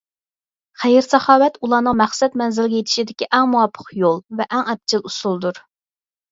خەير- 0.83 1.03
ساخاۋەت 1.13 1.59
ئۇلارنىڭ 1.67 1.97
مەقسەت 1.99 2.39
مەنزىلىگە 2.43 2.81
يېتىشتىكى 2.81 3.29
ئەڭ 3.39 3.47
مۇۋاپىق 3.53 3.95
يول 4.01 4.21
ۋە 4.43 4.51
ئەڭ 4.51 4.69
ئەپچىل 4.75 5.07
ئۇسۇلدۇر. 5.15 5.65